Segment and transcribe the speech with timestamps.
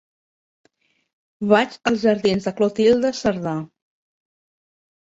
[1.51, 3.57] Vaig als jardins de Clotilde Cerdà.